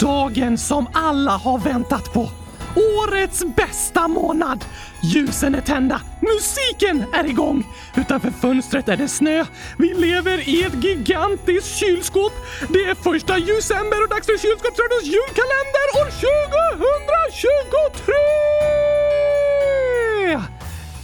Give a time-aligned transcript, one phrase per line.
[0.00, 2.30] Dagen som alla har väntat på.
[2.76, 4.64] Årets bästa månad!
[5.02, 7.66] Ljusen är tända, musiken är igång.
[7.96, 9.44] Utanför fönstret är det snö.
[9.78, 12.32] Vi lever i ett gigantiskt kylskåp.
[12.68, 16.10] Det är första december och dags för Kylskåpsradions julkalender år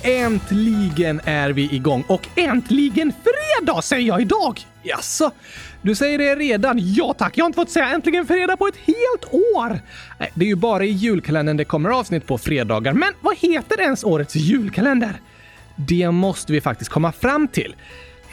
[0.03, 0.21] 2023!
[0.23, 4.67] Äntligen är vi igång och äntligen fredag säger jag idag!
[4.83, 5.31] Jaså?
[5.83, 6.79] Du säger det redan?
[6.81, 9.81] Ja tack, jag har inte fått säga äntligen fredag på ett helt år!
[10.19, 13.81] Nej, det är ju bara i julkalendern det kommer avsnitt på fredagar, men vad heter
[13.81, 15.21] ens årets julkalender?
[15.77, 17.75] Det måste vi faktiskt komma fram till.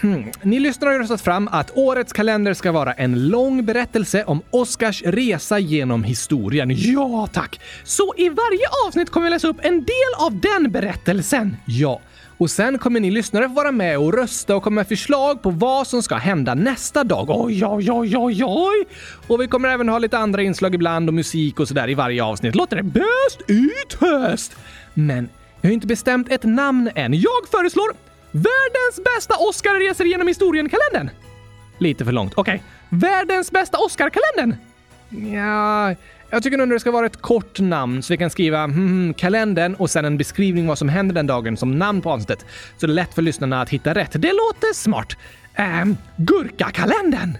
[0.02, 0.31] Hmm.
[0.41, 4.41] Ni lyssnare har ju röstat fram att årets kalender ska vara en lång berättelse om
[4.52, 6.71] Oscars resa genom historien.
[6.73, 7.59] Ja, tack!
[7.83, 11.57] Så i varje avsnitt kommer vi läsa upp en del av den berättelsen.
[11.66, 12.02] Ja.
[12.37, 15.49] Och sen kommer ni lyssnare få vara med och rösta och komma med förslag på
[15.49, 17.29] vad som ska hända nästa dag.
[17.29, 18.85] Oj, oj, oj, oj, oj!
[19.27, 22.23] Och vi kommer även ha lite andra inslag ibland och musik och sådär i varje
[22.23, 22.55] avsnitt.
[22.55, 24.55] Låter det bäst i höst?
[24.94, 25.29] Men
[25.61, 27.13] jag har inte bestämt ett namn än.
[27.13, 27.94] Jag föreslår
[28.31, 31.09] Världens bästa Oscar reser genom historien-kalendern.
[31.77, 32.33] Lite för långt.
[32.35, 32.63] Okej.
[32.89, 32.99] Okay.
[32.99, 34.55] Världens bästa Oscar-kalendern?
[35.09, 35.95] Ja,
[36.30, 39.75] jag tycker nog det ska vara ett kort namn så vi kan skriva hmm, kalendern
[39.75, 42.45] och sen en beskrivning vad som händer den dagen som namn på avsnittet.
[42.78, 44.11] Så det är lätt för lyssnarna att hitta rätt.
[44.11, 45.17] Det låter smart.
[45.56, 47.38] Ähm, Gurkakalendern!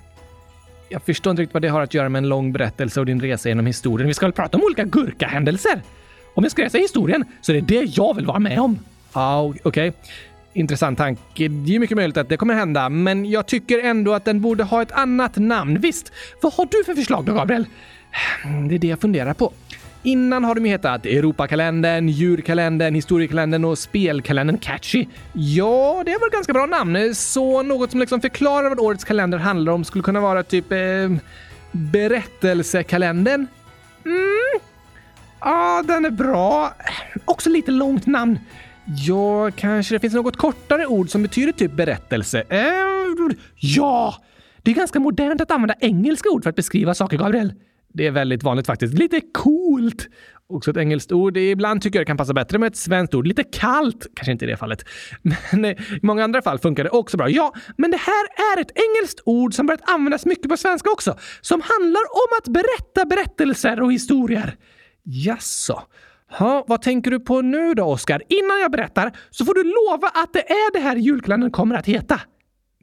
[0.90, 3.22] Jag förstår inte riktigt vad det har att göra med en lång berättelse och din
[3.22, 4.08] resa genom historien.
[4.08, 5.82] Vi ska väl prata om olika gurkahändelser?
[6.34, 8.80] Om jag ska resa i historien så är det det jag vill vara med om.
[9.14, 9.62] Ja, ah, okej.
[9.64, 9.92] Okay
[10.58, 11.48] intressant tanke.
[11.48, 14.64] Det är mycket möjligt att det kommer hända, men jag tycker ändå att den borde
[14.64, 15.80] ha ett annat namn.
[15.80, 17.66] Visst, vad har du för förslag då, Gabriel?
[18.70, 19.54] Det är det jag funderar på.
[20.04, 25.06] Innan har de ju hetat Europakalendern, Djurkalendern, Historiekalendern och Spelkalendern Catchy.
[25.34, 27.16] Ja, det var ett ganska bra namn.
[27.16, 30.78] Så något som liksom förklarar vad årets kalender handlar om skulle kunna vara typ eh,
[31.72, 33.48] Berättelsekalendern?
[34.06, 34.60] Mm.
[35.40, 36.74] Ja, den är bra.
[37.26, 38.40] Också lite långt namn.
[39.08, 42.44] Ja, kanske det finns något kortare ord som betyder typ berättelse.
[42.50, 42.64] Eh,
[43.56, 44.16] ja!
[44.62, 47.54] Det är ganska modernt att använda engelska ord för att beskriva saker, Gabriel.
[47.98, 48.94] Det är väldigt vanligt faktiskt.
[48.94, 50.08] Lite coolt!
[50.50, 51.38] Också ett engelskt ord.
[51.38, 53.28] Ibland tycker jag det kan passa bättre med ett svenskt ord.
[53.28, 54.86] Lite kallt, kanske inte i det fallet.
[55.22, 57.30] Men eh, i många andra fall funkar det också bra.
[57.30, 61.18] Ja, men det här är ett engelskt ord som börjat användas mycket på svenska också.
[61.42, 64.56] Som handlar om att berätta berättelser och historier.
[65.04, 65.84] Jaså?
[66.40, 68.22] Ja, vad tänker du på nu då, Oskar?
[68.30, 71.86] Innan jag berättar så får du lova att det är det här julkalendern kommer att
[71.86, 72.22] heta.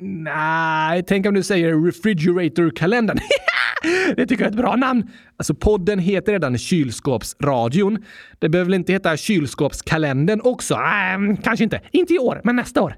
[0.00, 3.18] Nej, tänk om du säger Refrigerator-kalendern.
[4.16, 5.10] det tycker jag är ett bra namn.
[5.36, 7.98] Alltså podden heter redan Kylskåpsradion.
[8.38, 10.74] Det behöver väl inte heta Kylskåpskalendern också?
[10.74, 11.80] Äh, kanske inte.
[11.92, 12.96] Inte i år, men nästa år.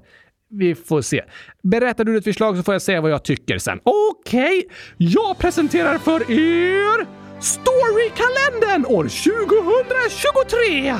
[0.49, 1.23] Vi får se.
[1.63, 3.79] Berättar du ditt förslag så får jag säga vad jag tycker sen.
[3.83, 4.63] Okej, okay.
[4.97, 7.07] jag presenterar för er
[7.39, 10.95] Storykalendern år 2023!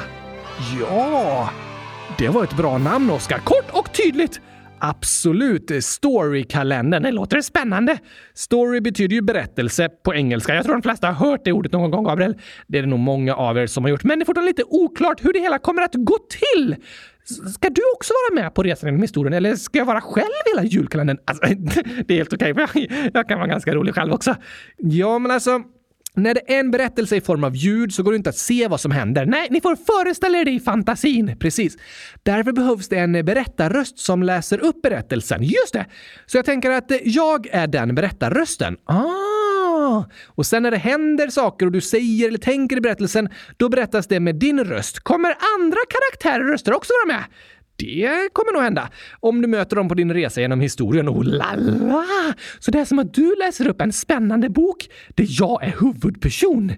[0.79, 1.49] Ja,
[2.17, 3.37] det var ett bra namn, Oskar.
[3.37, 4.41] Kort och tydligt.
[4.79, 5.71] Absolut.
[5.83, 7.03] Storykalendern.
[7.03, 7.97] Det låter spännande.
[8.33, 10.55] Story betyder ju berättelse på engelska.
[10.55, 12.35] Jag tror de flesta har hört det ordet någon gång, Gabriel.
[12.67, 14.03] Det är det nog många av er som har gjort.
[14.03, 16.75] Men det är fortfarande lite oklart hur det hela kommer att gå till.
[17.53, 20.63] Ska du också vara med på resan genom historien eller ska jag vara själv hela
[20.63, 21.17] julkalendern?
[21.25, 21.43] Alltså,
[22.07, 24.35] det är helt okej, okay, jag kan vara ganska rolig själv också.
[24.77, 25.63] Ja, men alltså,
[26.17, 28.67] när det är en berättelse i form av ljud så går det inte att se
[28.67, 29.25] vad som händer.
[29.25, 31.37] Nej, ni får föreställa er det i fantasin.
[31.39, 31.77] Precis.
[32.23, 35.43] Därför behövs det en berättarröst som läser upp berättelsen.
[35.43, 35.85] Just det!
[36.25, 38.77] Så jag tänker att jag är den berättarrösten.
[38.85, 40.03] Ah!
[40.25, 44.07] Och sen när det händer saker och du säger eller tänker i berättelsen, då berättas
[44.07, 44.99] det med din röst.
[44.99, 47.25] Kommer andra karaktärer och röster också vara med?
[47.77, 48.89] Det kommer nog hända.
[49.19, 51.09] Om du möter dem på din resa genom historien.
[51.09, 52.05] Oh la la!
[52.59, 56.71] Så det är som att du läser upp en spännande bok där jag är huvudperson.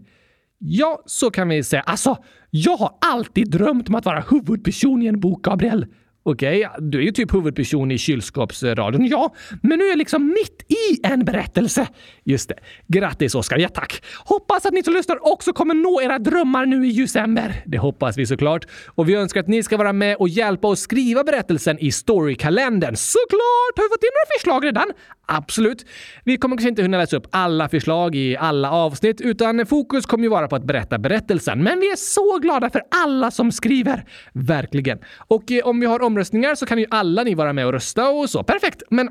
[0.57, 1.81] Ja, så kan vi säga.
[1.81, 2.17] Alltså,
[2.49, 5.85] jag har alltid drömt om att vara huvudperson i en bok, Gabriel.
[6.31, 9.05] Okej, okay, du är ju typ huvudperson i kylskåpsradion.
[9.05, 11.87] Ja, men nu är jag liksom mitt i en berättelse.
[12.23, 12.55] Just det.
[12.87, 13.57] Grattis Oskar.
[13.57, 14.03] Ja, tack.
[14.25, 17.63] Hoppas att ni som lyssnar också kommer nå era drömmar nu i december.
[17.65, 18.65] Det hoppas vi såklart.
[18.87, 22.95] Och vi önskar att ni ska vara med och hjälpa oss skriva berättelsen i Storykalendern.
[22.95, 23.75] Såklart!
[23.75, 24.91] Har vi fått in några förslag redan?
[25.31, 25.85] Absolut.
[26.23, 30.23] Vi kommer kanske inte hinna läsa upp alla förslag i alla avsnitt, utan fokus kommer
[30.23, 31.63] ju vara på att berätta berättelsen.
[31.63, 34.05] Men vi är så glada för alla som skriver.
[34.33, 34.99] Verkligen.
[35.27, 38.09] Och eh, om vi har omröstningar så kan ju alla ni vara med och rösta
[38.09, 38.43] och så.
[38.43, 38.83] Perfekt!
[38.89, 39.09] Men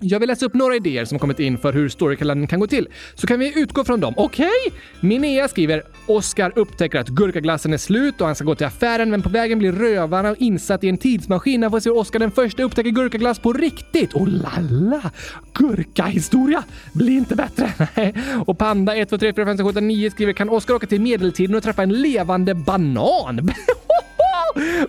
[0.00, 2.88] Jag vill läsa upp några idéer som kommit in för hur storykalendern kan gå till,
[3.14, 4.14] så kan vi utgå från dem.
[4.16, 4.48] Okej?
[4.66, 4.78] Okay?
[5.00, 9.22] Minea skriver “Oskar upptäcker att gurkaglassen är slut och han ska gå till affären, men
[9.22, 11.60] på vägen blir rövarna insatt i en tidsmaskin.
[11.60, 14.14] När får se Oskar den första upptäcker gurkaglass på riktigt.
[14.14, 15.10] Oh lalla!
[15.54, 16.64] Gurkahistoria!
[16.92, 17.72] Blir inte bättre.
[18.46, 20.86] och Panda 1, 2, 3, 4, 5, 6, 7, 8, 9 skriver “Kan Oskar åka
[20.86, 23.50] till medeltiden och träffa en levande banan?”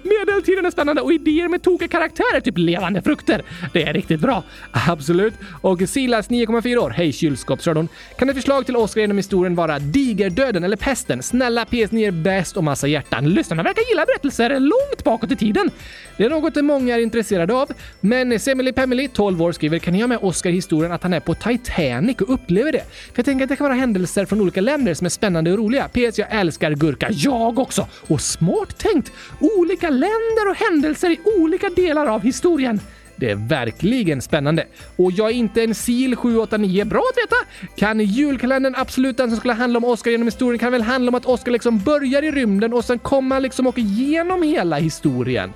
[0.03, 3.41] Medeltiden är spännande och idéer med tokiga karaktärer, typ levande frukter.
[3.73, 4.43] Det är riktigt bra.
[4.87, 5.33] Absolut.
[5.61, 6.89] Och Silas 9,4 år.
[6.89, 7.87] Hej kylskåpsradion.
[8.17, 11.23] Kan ett förslag till Oscar genom historien vara digerdöden eller pesten?
[11.23, 13.29] Snälla PS9 är bäst och massa hjärtan.
[13.29, 15.71] Lyssnarna verkar gilla berättelser långt bakåt i tiden.
[16.17, 17.71] Det är något många är intresserade av.
[17.99, 21.13] Men Semily Pemily, 12 år, skriver “Kan ni ha med Oscar i historien att han
[21.13, 22.83] är på Titanic och upplever det?
[22.89, 25.57] För Jag tänker att det kan vara händelser från olika länder som är spännande och
[25.57, 25.87] roliga.
[25.87, 26.17] PS.
[26.19, 27.07] Jag älskar gurka.
[27.11, 27.87] Jag också!
[28.07, 29.11] Och smart tänkt!
[29.39, 32.81] Olika länder och händelser i olika delar av historien.
[33.15, 34.65] Det är verkligen spännande.
[34.95, 36.85] Och jag är inte en sil 789.
[36.85, 37.35] Bra att veta!
[37.75, 41.15] Kan julkalendern absolut den som skulle handla om Oscar genom historien kan väl handla om
[41.15, 45.53] att Oscar liksom börjar i rymden och sen kommer han liksom åker igenom hela historien.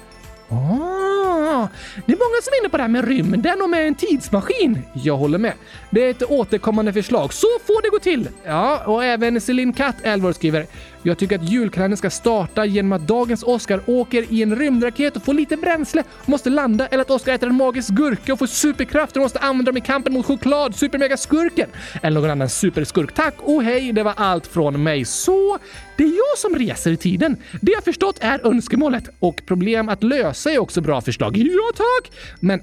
[0.49, 1.67] Ah,
[2.05, 4.79] det är många som är inne på det här med rymden och med en tidsmaskin.
[4.93, 5.53] Jag håller med.
[5.89, 7.33] Det är ett återkommande förslag.
[7.33, 8.29] Så får det gå till!
[8.45, 10.65] Ja, och även Celine Katt, 11 skriver
[11.03, 15.25] jag tycker att julkalendern ska starta genom att dagens Oscar åker i en rymdraket och
[15.25, 18.47] får lite bränsle och måste landa eller att Oscar äter en magisk gurka och får
[18.47, 21.69] superkrafter och måste använda dem i kampen mot choklad-supermegaskurken!
[22.01, 23.13] eller någon annan superskurk.
[23.13, 25.05] Tack och hej, det var allt från mig.
[25.05, 25.57] Så
[25.97, 27.37] det är jag som reser i tiden.
[27.61, 31.37] Det jag förstått är önskemålet och problem att lösa är också bra förslag.
[31.37, 32.11] Ja tack!
[32.39, 32.61] Men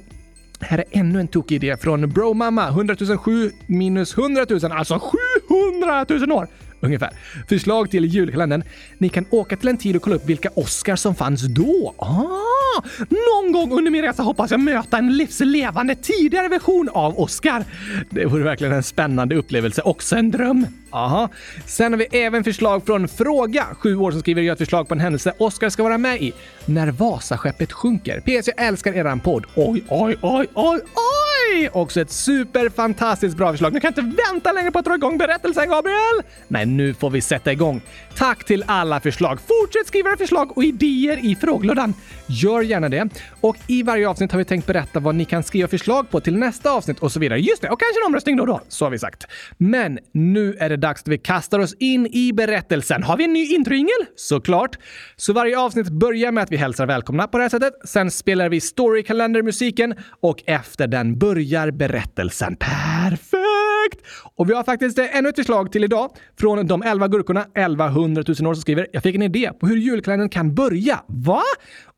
[0.61, 2.69] här är ännu en tokig idé från Bromamma.
[2.69, 5.01] 100 007 minus 100 000, alltså
[5.49, 6.49] 700 000 år
[6.81, 7.11] ungefär.
[7.49, 8.63] Förslag till julkalendern.
[8.99, 11.95] Ni kan åka till en tid och kolla upp vilka Oscar som fanns då.
[11.99, 17.65] Ah, någon gång under min resa hoppas jag möta en livslevande tidigare version av Oscar.
[18.11, 20.67] Det vore verkligen en spännande upplevelse, också en dröm.
[20.91, 21.29] Aha.
[21.67, 24.95] Sen har vi även förslag från Fråga, sju år som skriver jag ett förslag på
[24.95, 26.33] en händelse Oscar ska vara med i.
[26.67, 28.21] När Vasaskeppet sjunker.
[28.21, 29.45] PS, jag älskar eran podd.
[29.55, 31.30] Oj, oj, oj, oj, oj!
[31.73, 33.73] Också ett superfantastiskt bra förslag.
[33.73, 36.23] Nu kan jag inte vänta längre på att dra igång berättelsen, Gabriel!
[36.49, 37.81] Nej, nu får vi sätta igång.
[38.17, 39.39] Tack till alla förslag.
[39.41, 41.95] Fortsätt skriva era förslag och idéer i frågelådan.
[42.27, 43.09] Gör gärna det.
[43.41, 46.37] Och i varje avsnitt har vi tänkt berätta vad ni kan skriva förslag på till
[46.37, 47.41] nästa avsnitt och så vidare.
[47.41, 48.61] Just det, och kanske en omröstning då och då.
[48.69, 49.27] Så har vi sagt.
[49.59, 53.03] Men nu är det dags att vi kastar oss in i berättelsen.
[53.03, 54.07] Har vi en ny introingel?
[54.17, 54.79] Såklart!
[55.17, 57.75] Så varje avsnitt börjar med att vi hälsar välkomna på det här sättet.
[57.85, 61.40] Sen spelar vi storykalender-musiken och efter den börjar
[61.71, 62.57] berättelsen.
[62.57, 64.07] Perfekt!
[64.35, 66.11] Och vi har faktiskt eh, ännu ett förslag till idag
[66.41, 69.77] från de 11 gurkorna, 1100 000 år, som skriver “Jag fick en idé på hur
[69.77, 71.01] julkalendern kan börja”.
[71.07, 71.43] Va?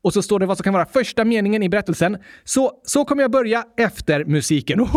[0.03, 2.19] Och så står det vad som kan vara första meningen i berättelsen.
[2.45, 4.87] Så, så kommer jag börja efter musiken.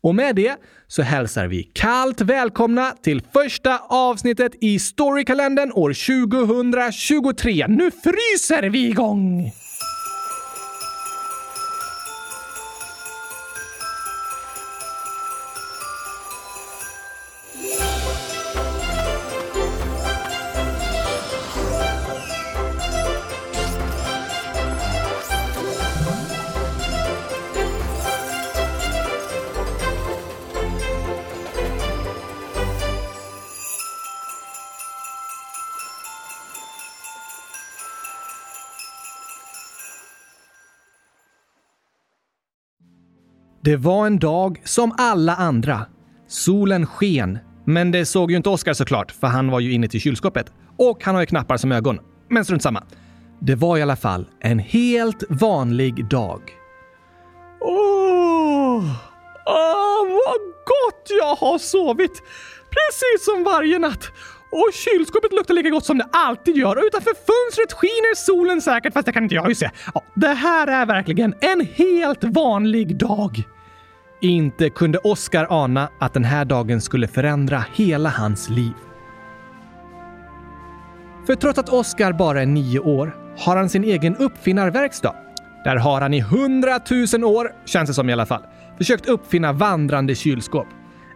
[0.00, 0.56] Och med det
[0.86, 5.92] så hälsar vi kallt välkomna till första avsnittet i Storykalendern år
[6.32, 7.66] 2023.
[7.68, 9.52] Nu fryser vi igång!
[43.68, 45.86] Det var en dag som alla andra.
[46.28, 50.00] Solen sken, men det såg ju inte Oskar såklart, för han var ju inne till
[50.00, 50.52] kylskåpet.
[50.76, 51.98] Och han har ju knappar som ögon.
[52.28, 52.82] Men strunt samma.
[53.40, 56.40] Det var i alla fall en helt vanlig dag.
[57.60, 58.84] Åh,
[59.46, 62.22] åh vad gott jag har sovit!
[62.70, 64.04] Precis som varje natt.
[64.50, 68.92] Och kylskåpet luktar lika gott som det alltid gör och utanför fönstret skiner solen säkert
[68.92, 69.70] fast det kan inte jag ju se.
[69.94, 73.44] Ja, det här är verkligen en helt vanlig dag.
[74.20, 78.72] Inte kunde Oscar ana att den här dagen skulle förändra hela hans liv.
[81.26, 85.14] För trots att Oscar bara är nio år har han sin egen uppfinnarverkstad.
[85.64, 88.42] Där har han i hundratusen år, känns det som i alla fall,
[88.78, 90.66] försökt uppfinna vandrande kylskåp.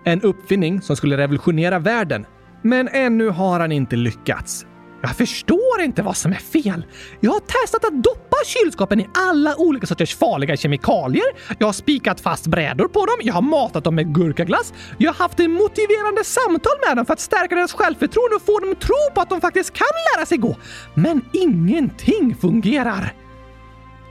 [0.05, 2.27] En uppfinning som skulle revolutionera världen
[2.63, 4.67] men ännu har han inte lyckats.
[5.03, 6.85] Jag förstår inte vad som är fel.
[7.21, 11.27] Jag har testat att doppa kylskåpen i alla olika sorters farliga kemikalier.
[11.59, 13.17] Jag har spikat fast brädor på dem.
[13.23, 14.73] Jag har matat dem med gurkaglass.
[14.99, 18.73] Jag har haft motiverande samtal med dem för att stärka deras självförtroende och få dem
[18.73, 20.57] att tro på att de faktiskt kan lära sig gå.
[20.95, 23.15] Men ingenting fungerar.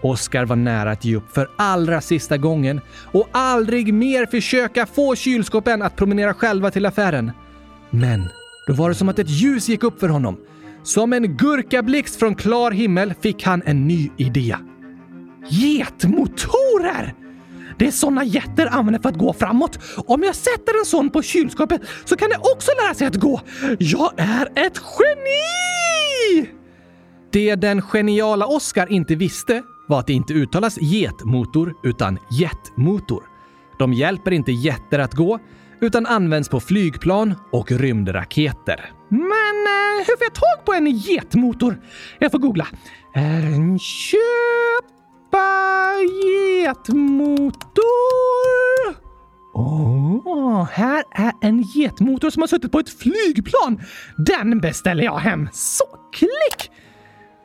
[0.03, 2.81] Oskar var nära att ge upp för allra sista gången
[3.11, 7.31] och aldrig mer försöka få kylskåpen att promenera själva till affären.
[7.89, 8.29] Men
[8.67, 10.37] då var det som att ett ljus gick upp för honom.
[10.83, 14.55] Som en gurkablixt från klar himmel fick han en ny idé.
[15.49, 17.13] Getmotorer!
[17.77, 19.79] Det är såna jätter använder för att gå framåt.
[20.07, 23.41] Om jag sätter en sån på kylskåpet så kan det också lära sig att gå.
[23.79, 26.49] Jag är ett geni!
[27.31, 33.23] Det den geniala Oscar inte visste var att det inte uttalas getmotor utan jetmotor.
[33.79, 35.39] De hjälper inte jätter att gå
[35.81, 39.00] utan används på flygplan och rymdraketer.
[39.11, 41.81] Men eh, hur får jag tag på en getmotor?
[42.19, 42.67] Jag får googla.
[43.15, 44.91] Eh, köpa
[46.63, 47.51] getmotor.
[49.53, 53.81] Åh, oh, här är en getmotor som har suttit på ett flygplan.
[54.17, 55.49] Den beställer jag hem.
[55.51, 56.71] Så, klick!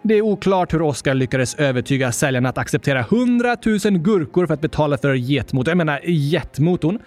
[0.02, 4.60] Det är oklart hur Oscar lyckades övertyga säljarna att acceptera 100 000 gurkor för att
[4.60, 5.70] betala för getmotorn.
[5.70, 6.98] Jag menar jetmotorn.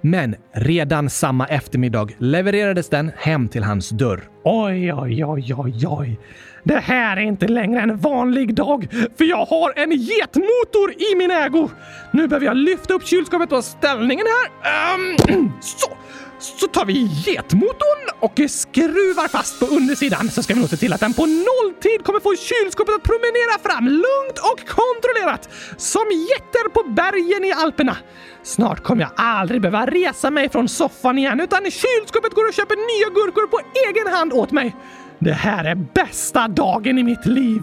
[0.00, 4.35] Men redan samma eftermiddag levererades den hem till hans dörr.
[4.48, 6.18] Oj, oj, oj, oj, oj.
[6.64, 8.88] Det här är inte längre en vanlig dag,
[9.18, 11.70] för jag har en getmotor i min ägo!
[12.12, 14.94] Nu behöver jag lyfta upp kylskåpet och ställningen här.
[14.94, 15.96] Um, så!
[16.38, 16.92] Så tar vi
[17.26, 21.26] getmotorn och skruvar fast på undersidan så ska vi nog se till att den på
[21.26, 27.52] nolltid kommer få kylskåpet att promenera fram lugnt och kontrollerat som jätter på bergen i
[27.52, 27.96] Alperna.
[28.42, 32.76] Snart kommer jag aldrig behöva resa mig från soffan igen utan kylskåpet går och köper
[32.76, 34.74] nya gurkor på egen hand åt mig.
[35.18, 37.62] Det här är bästa dagen i mitt liv!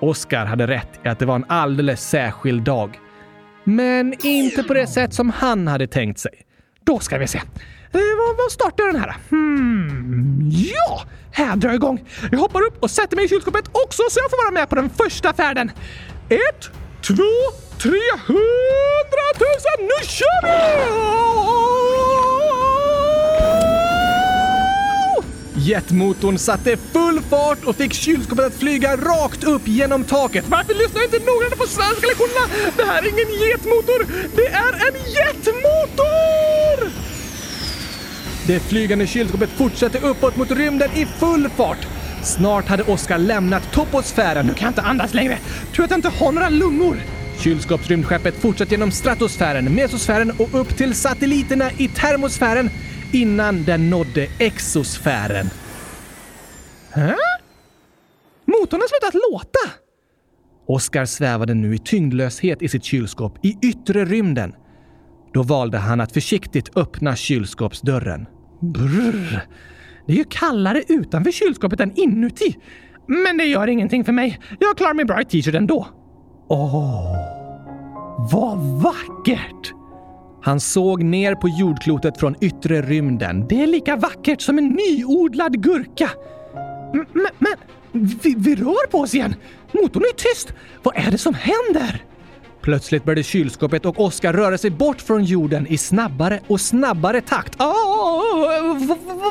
[0.00, 3.00] Oskar hade rätt i att det var en alldeles särskild dag.
[3.64, 6.32] Men inte på det sätt som han hade tänkt sig.
[6.84, 7.38] Då ska vi se.
[7.38, 7.44] Eh,
[7.92, 9.16] vad, vad startar den här?
[9.30, 11.02] Hmm, ja!
[11.32, 12.04] Här drar jag igång.
[12.30, 14.74] Jag hoppar upp och sätter mig i kylskåpet också så jag får vara med på
[14.74, 15.70] den första färden.
[16.28, 16.70] Ett,
[17.02, 17.34] två,
[17.78, 19.78] tre, hundratusen!
[19.80, 20.96] Nu kör vi!
[25.58, 30.44] Jetmotorn satte full fart och fick kylskåpet att flyga rakt upp genom taket.
[30.48, 32.72] Varför lyssnar jag inte noggrant på svenska lektionerna?
[32.76, 36.90] Det här är ingen jetmotor, det är en jetmotor!
[38.46, 41.86] Det flygande kylskåpet fortsatte uppåt mot rymden i full fart.
[42.22, 44.46] Snart hade Oskar lämnat toposfären.
[44.46, 45.38] Nu kan jag inte andas längre.
[45.74, 46.96] Tror att jag inte har några lungor.
[47.40, 52.70] Kylskåpsrymdskeppet fortsatte genom stratosfären, mesosfären och upp till satelliterna i termosfären
[53.16, 55.46] innan den nådde exosfären.
[56.92, 57.16] Hä?
[58.44, 59.80] Motorn har slutat låta!
[60.68, 64.54] Oskar svävade nu i tyngdlöshet i sitt kylskåp i yttre rymden.
[65.34, 68.26] Då valde han att försiktigt öppna kylskåpsdörren.
[68.60, 69.46] Brrr.
[70.06, 72.56] Det är ju kallare utanför kylskåpet än inuti.
[73.06, 74.40] Men det gör ingenting för mig.
[74.60, 75.86] Jag klarar mig bra i t-shirt ändå.
[76.48, 77.16] Åh,
[78.32, 79.74] vad vackert!
[80.46, 83.48] Han såg ner på jordklotet från yttre rymden.
[83.48, 86.10] Det är lika vackert som en nyodlad gurka.
[86.92, 87.54] Men, men
[87.92, 89.34] vi, vi rör på oss igen.
[89.72, 90.52] Motorn är tyst.
[90.82, 92.04] Vad är det som händer?
[92.60, 97.60] Plötsligt började kylskåpet och Oskar röra sig bort från jorden i snabbare och snabbare takt.
[97.60, 98.78] Oh,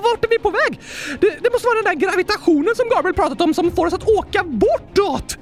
[0.04, 0.80] vart är vi på väg?
[1.22, 4.10] Det, det måste vara den där gravitationen som Gabriel pratat om som får oss att
[4.10, 5.38] åka bortåt!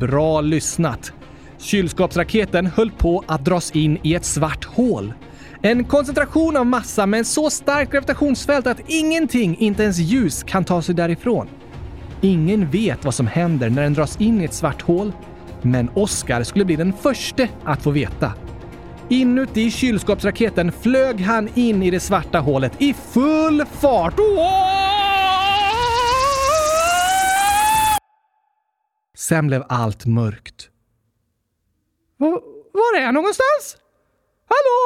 [0.00, 1.12] Bra lyssnat.
[1.64, 5.14] Kylskåpsraketen höll på att dras in i ett svart hål.
[5.62, 10.64] En koncentration av massa med en så starkt gravitationsfält att ingenting, inte ens ljus, kan
[10.64, 11.48] ta sig därifrån.
[12.20, 15.12] Ingen vet vad som händer när den dras in i ett svart hål,
[15.62, 18.32] men Oscar skulle bli den första att få veta.
[19.08, 24.14] Inuti kylskåpsraketen flög han in i det svarta hålet i full fart.
[29.16, 30.70] Sen blev allt mörkt.
[32.18, 33.76] Var är jag någonstans?
[34.46, 34.80] Hallå?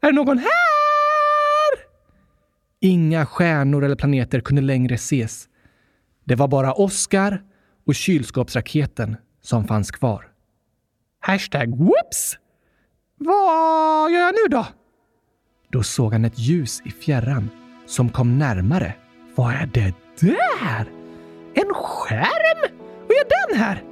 [0.00, 1.84] Är det någon här?
[2.80, 5.48] Inga stjärnor eller planeter kunde längre ses.
[6.24, 7.42] Det var bara Oscar
[7.86, 10.28] och kylskåpsraketen som fanns kvar.
[11.20, 12.38] Hashtag whoops!
[13.18, 14.66] Vad gör jag nu då?
[15.70, 17.50] Då såg han ett ljus i fjärran
[17.86, 18.94] som kom närmare.
[19.34, 20.90] Vad är det där?
[21.54, 22.76] En skärm?
[23.08, 23.82] Vad är den här?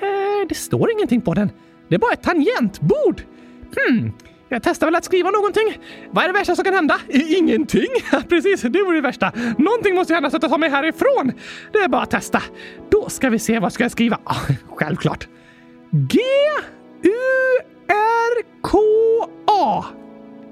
[0.00, 1.50] Eh, det står ingenting på den.
[1.88, 3.22] Det är bara ett tangentbord.
[3.76, 4.12] Hmm,
[4.48, 5.78] jag testar väl att skriva någonting.
[6.10, 6.98] Vad är det värsta som kan hända?
[7.08, 7.86] Ingenting!
[8.28, 9.32] Precis, det vore det värsta.
[9.58, 11.32] Någonting måste hända så att jag tar mig härifrån.
[11.72, 12.42] Det är bara att testa.
[12.90, 14.18] Då ska vi se vad ska jag skriva.
[14.76, 15.28] Självklart.
[15.90, 16.18] G
[17.02, 17.10] U
[17.88, 18.78] R K
[19.46, 19.84] A.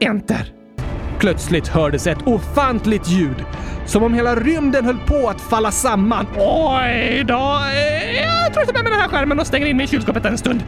[0.01, 0.62] Enter.
[1.23, 3.45] Plötsligt hördes ett ofantligt ljud.
[3.87, 6.27] Som om hela rymden höll på att falla samman.
[6.37, 7.61] Oj då!
[8.17, 10.25] Jag tror jag tar med mig den här skärmen och stänger in mig i kylskåpet
[10.25, 10.63] en stund.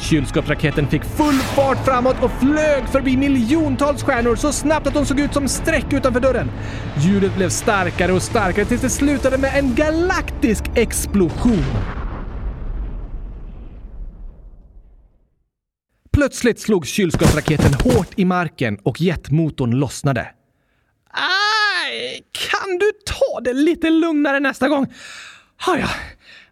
[0.00, 5.20] Kylskåpsraketen fick full fart framåt och flög förbi miljontals stjärnor så snabbt att de såg
[5.20, 6.50] ut som streck utanför dörren.
[6.98, 11.64] Ljudet blev starkare och starkare tills det slutade med en galaktisk explosion.
[16.18, 20.20] Plötsligt slog kylskåpsraketen hårt i marken och jetmotorn lossnade.
[21.10, 24.86] Aj, kan du ta det lite lugnare nästa gång?
[25.56, 25.78] Har.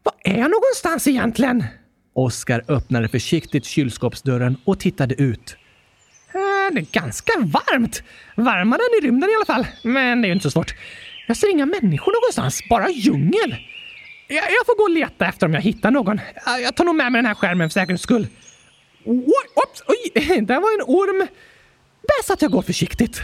[0.02, 1.64] Var är jag någonstans egentligen?
[2.14, 5.56] Oskar öppnade försiktigt kylskåpsdörren och tittade ut.
[6.34, 8.02] Äh, det är ganska varmt.
[8.36, 9.66] Varmare än i rymden i alla fall.
[9.82, 10.74] Men det är ju inte så svårt.
[11.26, 13.56] Jag ser inga människor någonstans, bara djungel.
[14.28, 16.20] Jag, jag får gå och leta efter om jag hittar någon.
[16.62, 18.26] Jag tar nog med mig den här skärmen för säkerhets skull.
[19.06, 21.26] Oj, ops, oj, där var en orm.
[22.08, 23.20] Bäst att jag går försiktigt.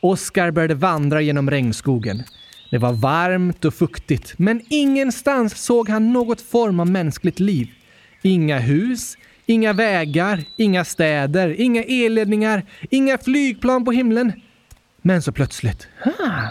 [0.00, 2.22] Oskar började vandra genom regnskogen.
[2.70, 7.68] Det var varmt och fuktigt, men ingenstans såg han något form av mänskligt liv.
[8.22, 9.16] Inga hus,
[9.46, 14.32] inga vägar, inga städer, inga elledningar, inga flygplan på himlen.
[15.02, 16.48] Men så plötsligt, ah,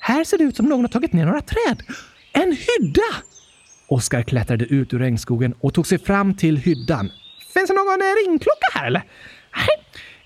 [0.00, 1.82] här ser det ut som någon har tagit ner några träd.
[2.32, 3.22] En hydda!
[3.88, 7.10] Oskar klättrade ut ur regnskogen och tog sig fram till hyddan.
[7.54, 9.02] Finns det någon eh, ringklocka här eller?
[9.56, 9.68] Nej,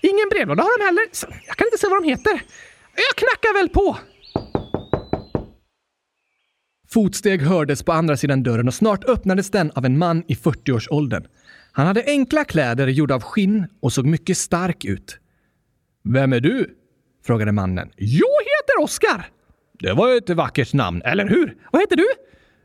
[0.01, 1.03] ingen brevlåda har de heller.
[1.47, 2.41] Jag kan inte se vad de heter.
[2.95, 3.97] Jag knackar väl på.
[6.89, 11.27] Fotsteg hördes på andra sidan dörren och snart öppnades den av en man i 40-årsåldern.
[11.71, 15.19] Han hade enkla kläder gjorda av skinn och såg mycket stark ut.
[16.03, 16.77] Vem är du?
[17.25, 17.91] frågade mannen.
[17.95, 19.29] Jag heter Oskar.
[19.79, 21.57] Det var ett vackert namn, eller hur?
[21.71, 22.07] Vad heter du?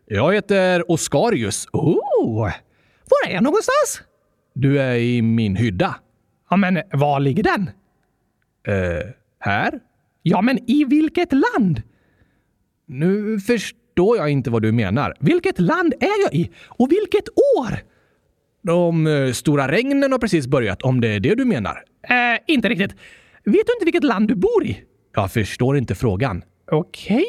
[0.07, 1.67] Jag heter Oskarius.
[1.73, 2.41] Oh!
[3.11, 4.03] Var är jag någonstans?
[4.55, 5.95] Du är i min hydda.
[6.51, 7.71] Ja, men var ligger den?
[8.67, 9.07] Eh,
[9.39, 9.81] här?
[10.23, 11.83] Ja, men i vilket land?
[12.87, 15.15] Nu förstår jag inte vad du menar.
[15.21, 16.51] Vilket land är jag i?
[16.67, 17.79] Och vilket år?
[18.63, 21.85] De eh, stora regnen har precis börjat, om det är det du menar.
[22.03, 22.93] Eh, inte riktigt.
[23.45, 24.85] Vet du inte vilket land du bor i?
[25.15, 26.43] Jag förstår inte frågan.
[26.71, 27.17] Okej.
[27.17, 27.25] Okay.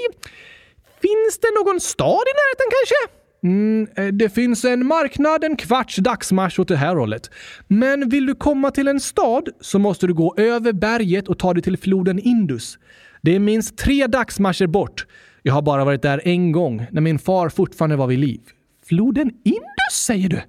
[1.02, 3.21] Finns det någon stad i närheten kanske?
[3.44, 7.30] Mm, eh, det finns en marknad en kvarts dagsmarsch åt det här hållet.
[7.68, 11.54] Men vill du komma till en stad så måste du gå över berget och ta
[11.54, 12.78] dig till floden Indus.
[13.22, 15.06] Det är minst tre dagsmarscher bort.
[15.44, 18.42] Jag har bara varit där en gång, när min far fortfarande var vid liv.
[18.86, 20.42] Floden Indus, säger du?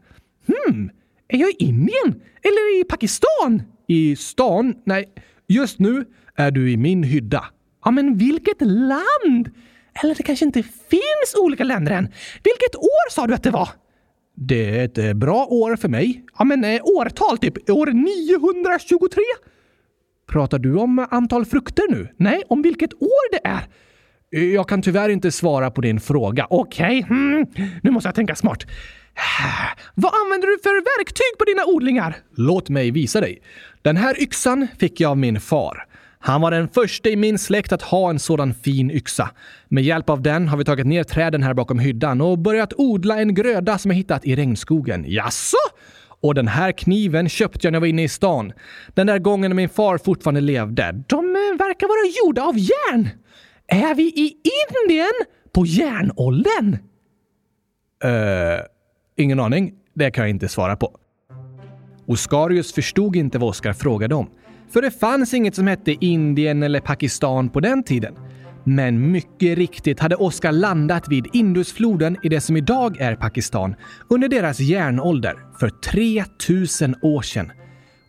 [0.47, 0.91] Hmm,
[1.29, 2.21] är jag i Indien?
[2.43, 3.63] Eller i Pakistan?
[3.87, 4.75] I stan?
[4.85, 5.05] Nej,
[5.49, 6.05] just nu
[6.37, 7.45] är du i min hydda.
[7.85, 9.51] Ja, men vilket land?
[10.03, 12.05] Eller det kanske inte finns olika länder än.
[12.45, 13.69] Vilket år sa du att det var?
[14.35, 16.25] Det är ett eh, bra år för mig.
[16.39, 19.23] Ja, men eh, årtal, typ år 923?
[20.29, 22.09] Pratar du om antal frukter nu?
[22.17, 23.69] Nej, om vilket år det är.
[24.55, 26.47] Jag kan tyvärr inte svara på din fråga.
[26.51, 27.17] Okej, okay.
[27.17, 27.47] hmm.
[27.83, 28.63] nu måste jag tänka smart.
[29.95, 32.17] Vad använder du för verktyg på dina odlingar?
[32.37, 33.43] Låt mig visa dig.
[33.83, 35.87] Den här yxan fick jag av min far.
[36.25, 39.31] Han var den första i min släkt att ha en sådan fin yxa.
[39.69, 43.21] Med hjälp av den har vi tagit ner träden här bakom hyddan och börjat odla
[43.21, 45.05] en gröda som jag hittat i regnskogen.
[45.09, 45.57] Jaså?
[46.21, 48.53] Och den här kniven köpte jag när jag var inne i stan.
[48.95, 51.03] Den där gången när min far fortfarande levde.
[51.07, 53.09] De eh, verkar vara gjorda av järn.
[53.67, 54.37] Är vi i
[54.83, 55.13] Indien
[55.53, 56.79] på järnåldern?
[58.05, 58.61] Uh,
[59.17, 59.73] ingen aning.
[59.95, 60.99] Det kan jag inte svara på.
[62.07, 64.31] Oskarius förstod inte vad Oskar frågade om.
[64.73, 68.15] För det fanns inget som hette Indien eller Pakistan på den tiden.
[68.65, 73.75] Men mycket riktigt hade Oskar landat vid Indusfloden i det som idag är Pakistan
[74.09, 77.53] under deras järnålder för 3000 år sedan.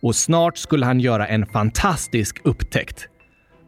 [0.02, 3.08] Och snart skulle han göra en fantastisk upptäckt.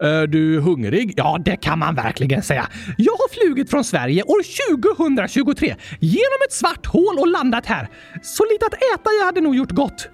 [0.02, 1.14] Är du hungrig?
[1.16, 2.68] Ja, det kan man verkligen säga.
[2.98, 7.88] Jag har flugit från Sverige år 2023 genom ett svart hål och landat här.
[8.22, 10.08] Så lite att äta jag hade nog gjort gott.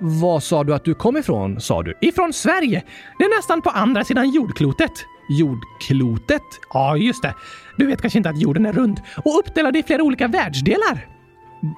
[0.00, 1.94] Var sa du att du kom ifrån, sa du?
[2.00, 2.82] Ifrån Sverige!
[3.18, 4.92] Det är nästan på andra sidan jordklotet.
[5.28, 6.42] Jordklotet?
[6.72, 7.34] Ja, just det.
[7.76, 11.06] Du vet kanske inte att jorden är rund och uppdelad i flera olika världsdelar.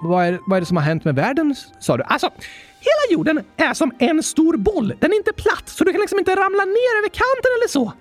[0.03, 2.03] Vad är, vad är det som har hänt med världen, sa du?
[2.03, 2.27] Alltså,
[2.81, 4.95] hela jorden är som en stor boll.
[5.01, 7.93] Den är inte platt, så du kan liksom inte ramla ner över kanten eller så.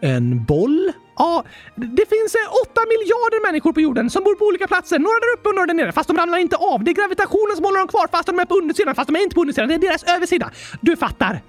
[0.00, 0.92] En boll?
[1.16, 4.98] Ja, det finns eh, åtta miljarder människor på jorden som bor på olika platser.
[4.98, 5.92] Några där uppe och några där nere.
[5.92, 6.84] Fast de ramlar inte av.
[6.84, 8.94] Det är gravitationen som håller dem kvar fast de är på undersidan.
[8.94, 9.68] Fast de är inte på undersidan.
[9.68, 10.50] Det är deras översida.
[10.80, 11.42] Du fattar.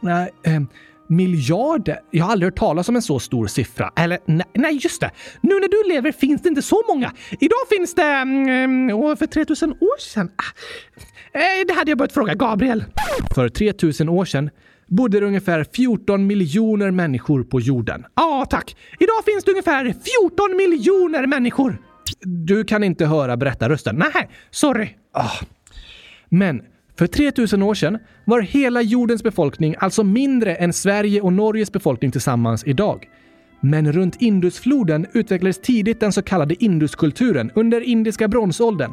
[0.00, 0.60] Nej, eh,
[1.06, 1.98] miljarder?
[2.10, 3.92] Jag har aldrig hört talas om en så stor siffra.
[3.96, 4.18] Eller
[4.54, 5.10] nej, just det.
[5.40, 7.12] Nu när du lever finns det inte så många.
[7.30, 8.02] Idag finns det...
[8.02, 10.30] Mm, för 3000 år sedan?
[10.36, 10.52] Ah,
[11.66, 12.84] det hade jag börjat fråga Gabriel.
[13.34, 14.50] För 3000 år sedan
[14.86, 18.04] bodde det ungefär 14 miljoner människor på jorden.
[18.16, 18.76] Ja, tack.
[18.98, 21.78] Idag finns det ungefär 14 miljoner människor.
[22.20, 23.96] Du kan inte höra berättarrösten.
[23.96, 24.88] Nej, sorry.
[25.12, 25.30] Ah.
[26.28, 26.62] Men
[26.98, 32.10] för 3000 år sedan var hela jordens befolkning alltså mindre än Sverige och Norges befolkning
[32.10, 33.08] tillsammans idag.
[33.60, 38.92] Men runt Indusfloden utvecklades tidigt den så kallade Induskulturen under indiska bronsåldern.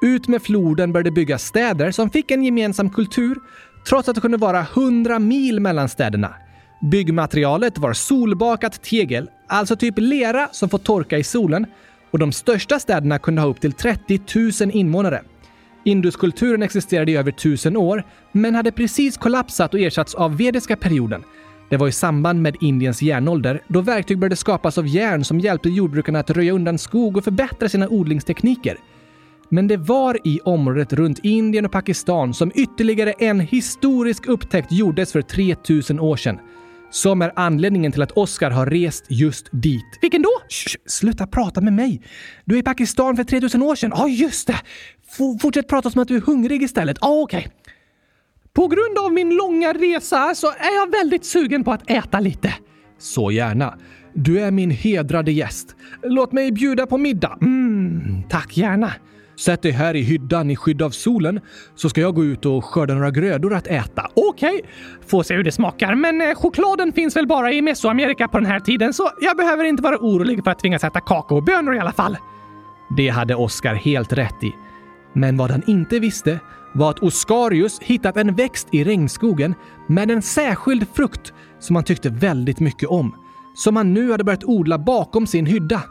[0.00, 3.38] Ut med floden började byggas städer som fick en gemensam kultur
[3.88, 6.34] trots att det kunde vara 100 mil mellan städerna.
[6.80, 11.66] Byggmaterialet var solbakat tegel, alltså typ lera som får torka i solen
[12.10, 14.20] och de största städerna kunde ha upp till 30
[14.64, 15.22] 000 invånare.
[15.84, 21.22] Induskulturen existerade i över tusen år, men hade precis kollapsat och ersatts av vediska perioden.
[21.70, 25.68] Det var i samband med Indiens järnålder, då verktyg började skapas av järn som hjälpte
[25.68, 28.76] jordbrukarna att röja undan skog och förbättra sina odlingstekniker.
[29.50, 35.12] Men det var i området runt Indien och Pakistan som ytterligare en historisk upptäckt gjordes
[35.12, 36.38] för 3000 år sedan.
[36.90, 39.98] Som är anledningen till att Oscar har rest just dit.
[40.00, 40.30] Vilken då?
[40.48, 42.02] Shh, sluta prata med mig.
[42.44, 43.92] Du är i Pakistan för 3000 år sedan.
[43.96, 44.60] Ja, ah, just det.
[45.08, 46.98] F fortsätt prata som att du är hungrig istället.
[47.00, 47.38] Ja, ah, okej.
[47.38, 47.50] Okay.
[48.52, 52.54] På grund av min långa resa så är jag väldigt sugen på att äta lite.
[52.98, 53.78] Så gärna.
[54.14, 55.76] Du är min hedrade gäst.
[56.02, 57.38] Låt mig bjuda på middag.
[57.40, 58.92] Mm, tack gärna.
[59.38, 61.40] Sätt dig här i hyddan i skydd av solen
[61.74, 64.06] så ska jag gå ut och skörda några grödor att äta.
[64.14, 64.70] Okej, okay.
[65.06, 65.94] får se hur det smakar.
[65.94, 69.64] Men eh, chokladen finns väl bara i Mesoamerika på den här tiden så jag behöver
[69.64, 72.16] inte vara orolig för att tvingas äta kakaobönor i alla fall.
[72.96, 74.52] Det hade Oscar helt rätt i.
[75.12, 76.40] Men vad han inte visste
[76.74, 79.54] var att Oscarius hittat en växt i regnskogen
[79.86, 83.14] med en särskild frukt som han tyckte väldigt mycket om.
[83.54, 85.82] Som han nu hade börjat odla bakom sin hydda.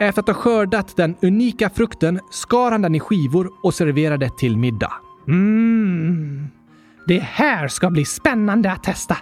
[0.00, 4.56] Efter att ha skördat den unika frukten skar han den i skivor och serverade till
[4.56, 4.92] middag.
[5.28, 6.48] Mmm.
[7.06, 9.16] Det här ska bli spännande att testa.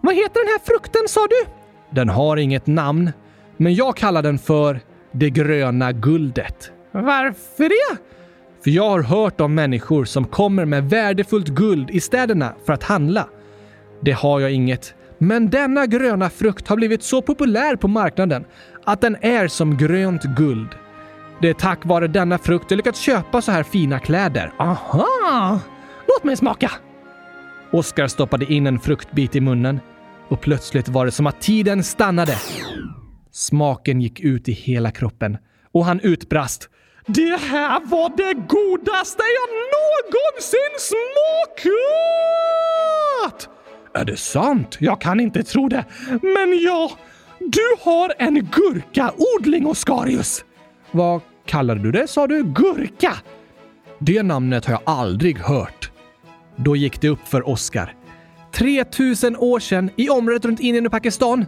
[0.00, 1.50] Vad heter den här frukten sa du?
[1.90, 3.12] Den har inget namn,
[3.56, 4.80] men jag kallar den för
[5.12, 6.70] det gröna guldet.
[6.92, 7.98] Varför det?
[8.64, 12.82] För jag har hört om människor som kommer med värdefullt guld i städerna för att
[12.82, 13.28] handla.
[14.00, 14.94] Det har jag inget.
[15.18, 18.44] Men denna gröna frukt har blivit så populär på marknaden
[18.84, 20.68] att den är som grönt guld.
[21.40, 24.52] Det är tack vare denna frukt jag lyckats köpa så här fina kläder.
[24.58, 25.60] Aha!
[26.08, 26.70] Låt mig smaka!
[27.70, 29.80] Oskar stoppade in en fruktbit i munnen
[30.28, 32.36] och plötsligt var det som att tiden stannade.
[33.30, 35.38] Smaken gick ut i hela kroppen
[35.72, 36.68] och han utbrast.
[37.06, 41.74] Det här var det godaste jag någonsin smakat!
[43.94, 44.76] Är det sant?
[44.80, 45.84] Jag kan inte tro det.
[46.08, 46.90] Men ja,
[47.38, 50.44] du har en gurkaodling, Oscarius!
[50.90, 52.44] Vad kallade du det, sa du?
[52.44, 53.14] Gurka?
[53.98, 55.90] Det namnet har jag aldrig hört.
[56.56, 57.94] Då gick det upp för Oscar.
[58.54, 61.46] 3000 år sedan i området runt Indien och Pakistan.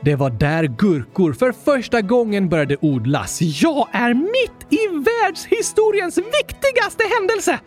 [0.00, 3.38] Det var där gurkor för första gången började odlas.
[3.42, 7.60] Jag är mitt i världshistoriens viktigaste händelse!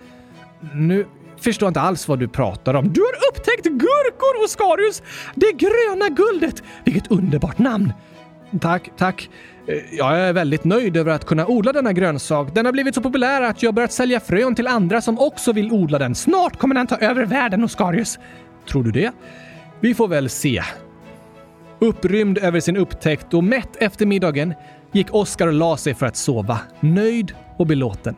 [0.73, 1.05] Nu
[1.43, 2.93] förstår inte alls vad du pratar om.
[2.93, 5.01] Du har upptäckt gurkor, Oscarius!
[5.35, 6.63] Det gröna guldet!
[6.83, 7.93] Vilket underbart namn!
[8.61, 9.29] Tack, tack.
[9.67, 12.55] Eh, jag är väldigt nöjd över att kunna odla denna grönsak.
[12.55, 15.71] Den har blivit så populär att jag börjat sälja frön till andra som också vill
[15.71, 16.15] odla den.
[16.15, 18.19] Snart kommer den ta över världen, Oscarius.
[18.69, 19.11] Tror du det?
[19.79, 20.63] Vi får väl se.
[21.79, 24.53] Upprymd över sin upptäckt och mätt efter middagen
[24.91, 28.15] gick Oskar och la sig för att sova, nöjd och belåten.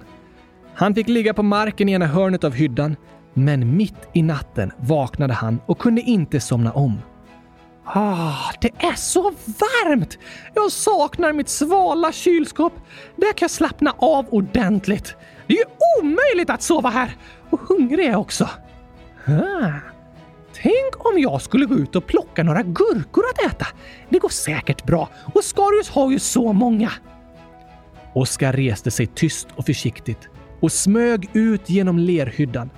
[0.76, 2.96] Han fick ligga på marken i ena hörnet av hyddan,
[3.38, 7.02] men mitt i natten vaknade han och kunde inte somna om.
[7.86, 10.18] Ah, det är så varmt!
[10.54, 12.74] Jag saknar mitt svala kylskåp.
[13.16, 15.16] Där kan jag slappna av ordentligt.
[15.48, 15.66] Det är ju
[16.02, 17.16] omöjligt att sova här!
[17.50, 18.50] Och hungrig är jag också.
[19.26, 19.72] Ah.
[20.54, 23.68] Tänk om jag skulle gå ut och plocka några gurkor att äta.
[24.10, 26.92] Det går säkert bra och Skarius har ju så många.
[28.14, 32.70] Oskar reste sig tyst och försiktigt och smög ut genom lerhyddan.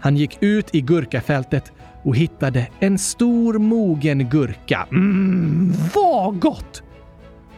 [0.00, 4.86] Han gick ut i gurkafältet och hittade en stor mogen gurka.
[4.90, 6.82] Mmm, vad gott!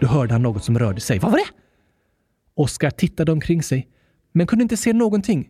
[0.01, 1.19] Då hörde han något som rörde sig.
[1.19, 1.47] Vad var det?
[2.55, 3.89] Oskar tittade omkring sig,
[4.33, 5.49] men kunde inte se någonting.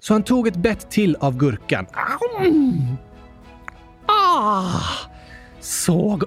[0.00, 1.86] Så han tog ett bett till av gurkan.
[2.40, 2.96] Mm.
[4.06, 4.80] Ah!
[5.60, 6.24] Såg...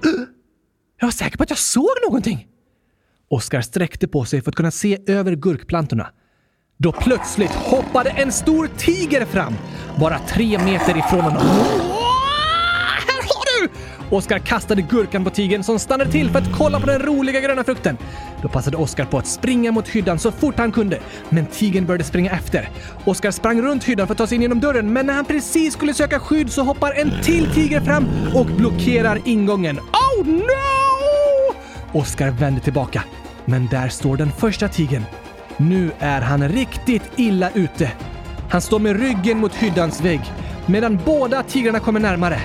[0.99, 2.47] Jag var säker på att jag såg någonting!
[3.27, 6.11] Oskar sträckte på sig för att kunna se över gurkplantorna.
[6.83, 9.53] Då plötsligt hoppade en stor tiger fram,
[9.99, 11.41] bara tre meter ifrån honom.
[13.07, 13.69] Här har du!
[14.15, 17.63] Oskar kastade gurkan på tigern som stannade till för att kolla på den roliga gröna
[17.63, 17.97] frukten.
[18.41, 22.03] Då passade Oskar på att springa mot hyddan så fort han kunde, men tigern började
[22.03, 22.69] springa efter.
[23.05, 25.73] Oskar sprang runt hyddan för att ta sig in genom dörren, men när han precis
[25.73, 29.79] skulle söka skydd så hoppar en till tiger fram och blockerar ingången.
[29.79, 31.99] Oh no!
[31.99, 33.03] Oskar vänder tillbaka,
[33.45, 35.03] men där står den första tigern.
[35.69, 37.91] Nu är han riktigt illa ute.
[38.51, 40.21] Han står med ryggen mot hyddans vägg
[40.65, 42.39] medan båda tigrarna kommer närmare.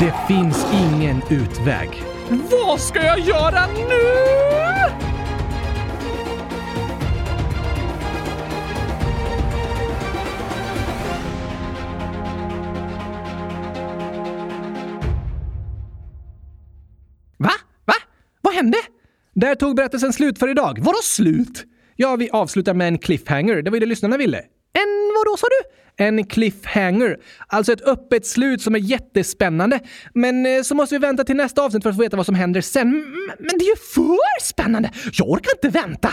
[0.00, 2.02] Det finns ingen utväg.
[2.50, 4.22] Vad ska jag göra nu?
[17.36, 17.50] Va?
[17.84, 17.94] Va?
[18.40, 18.78] Vad hände?
[19.34, 20.78] Där tog berättelsen slut för idag.
[20.82, 21.66] Vadå slut?
[21.96, 23.62] Ja, vi avslutar med en cliffhanger.
[23.62, 24.38] Det var ju det lyssnarna ville.
[24.72, 25.82] En vadå sa du?
[26.04, 27.16] En cliffhanger.
[27.46, 29.80] Alltså ett öppet slut som är jättespännande.
[30.14, 32.34] Men eh, så måste vi vänta till nästa avsnitt för att få veta vad som
[32.34, 32.90] händer sen.
[33.38, 34.90] Men det är ju för spännande!
[35.12, 36.08] Jag orkar inte vänta!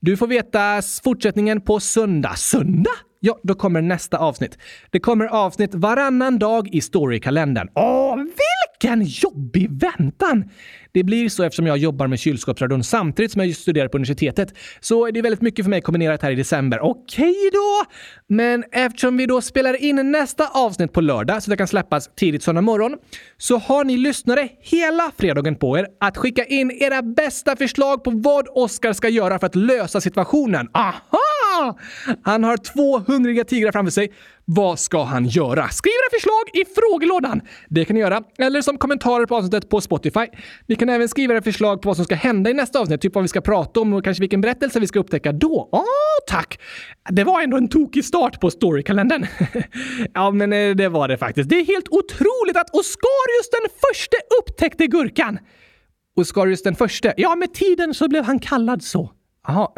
[0.00, 2.34] Du får veta fortsättningen på söndag.
[2.36, 2.90] Söndag?
[3.22, 4.58] Ja, då kommer nästa avsnitt.
[4.90, 7.68] Det kommer avsnitt varannan dag i storykalendern.
[7.74, 10.44] Åh, vilken jobbig väntan!
[10.92, 14.54] Det blir så eftersom jag jobbar med kylskåpsradion samtidigt som jag studerar på universitetet.
[14.80, 16.80] Så det är väldigt mycket för mig kombinerat här i december.
[16.80, 17.84] Okej då!
[18.26, 22.42] Men eftersom vi då spelar in nästa avsnitt på lördag så det kan släppas tidigt
[22.42, 22.96] söndag morgon
[23.38, 28.10] så har ni lyssnare hela fredagen på er att skicka in era bästa förslag på
[28.10, 30.68] vad Oskar ska göra för att lösa situationen.
[30.74, 31.39] Aha!
[32.22, 34.12] Han har två hungriga tigrar framför sig.
[34.44, 35.68] Vad ska han göra?
[35.68, 37.40] Skriv era förslag i frågelådan!
[37.68, 40.26] Det kan ni göra, eller som kommentarer på avsnittet på Spotify.
[40.66, 43.14] Ni kan även skriva era förslag på vad som ska hända i nästa avsnitt, typ
[43.14, 45.68] vad vi ska prata om och kanske vilken berättelse vi ska upptäcka då.
[45.72, 45.82] Åh,
[46.26, 46.60] tack!
[47.10, 49.26] Det var ändå en tokig start på storykalendern.
[50.14, 51.50] ja, men eh, det var det faktiskt.
[51.50, 55.38] Det är helt otroligt att Oscarius den första upptäckte gurkan!
[56.16, 57.12] Oscarius den första?
[57.16, 59.10] Ja, med tiden så blev han kallad så.
[59.46, 59.68] Jaha.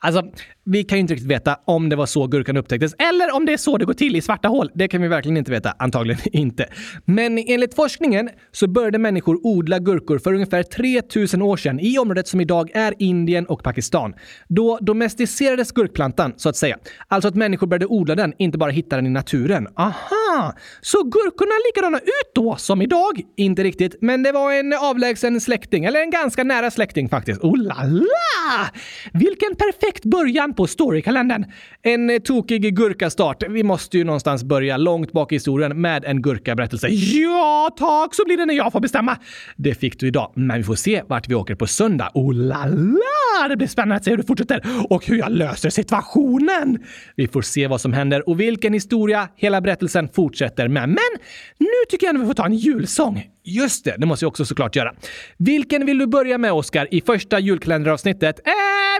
[0.00, 0.22] Alltså,
[0.64, 3.52] vi kan ju inte riktigt veta om det var så gurkan upptäcktes eller om det
[3.52, 4.70] är så det går till i svarta hål.
[4.74, 5.74] Det kan vi verkligen inte veta.
[5.78, 6.66] Antagligen inte.
[7.04, 12.28] Men enligt forskningen så började människor odla gurkor för ungefär 3000 år sedan i området
[12.28, 14.14] som idag är Indien och Pakistan.
[14.48, 16.78] Då domesticerades gurkplantan, så att säga.
[17.08, 19.68] Alltså att människor började odla den, inte bara hitta den i naturen.
[19.76, 20.54] Aha!
[20.80, 23.22] Så gurkorna likadana ut då som idag?
[23.36, 27.40] Inte riktigt, men det var en avlägsen släkting, eller en ganska nära släkting faktiskt.
[27.40, 28.70] Oh la la!
[29.12, 31.44] Vilken perfekt början på storykalendern.
[31.82, 33.42] En eh, tokig gurkastart.
[33.48, 36.88] Vi måste ju någonstans börja långt bak i historien med en gurkaberättelse.
[36.88, 38.14] Ja, tack!
[38.14, 39.16] Så blir det när jag får bestämma.
[39.56, 42.10] Det fick du idag, men vi får se vart vi åker på söndag.
[42.14, 43.48] Oh la la!
[43.48, 46.78] Det blir spännande att se hur det fortsätter och hur jag löser situationen.
[47.16, 50.88] Vi får se vad som händer och vilken historia hela berättelsen fortsätter med.
[50.88, 50.98] Men
[51.58, 53.35] nu tycker jag att vi får ta en julsång.
[53.48, 54.94] Just det, det måste jag också såklart göra.
[55.38, 58.38] Vilken vill du börja med, Oskar, i första julkalenderavsnittet?
[58.46, 58.52] Äh,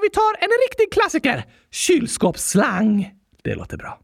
[0.03, 1.45] vi tar en riktig klassiker!
[1.71, 3.11] Kylskåpsslang.
[3.45, 3.99] Det låter bra.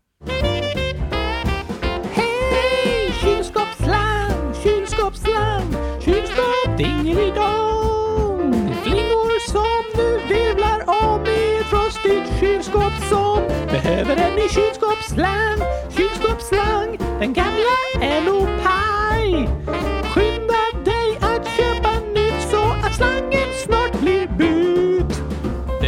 [2.13, 3.13] Hej!
[3.23, 5.63] Kylskåpsslang, kylskåpsslang,
[6.05, 8.75] kylskåp dingelidong.
[8.83, 15.59] Flingor som nu virvlar om i ett frostigt kylskåp som behöver en ny kylskåpsslang,
[15.97, 16.99] kylskåpsslang.
[17.21, 19.49] Den gamla är nog paj.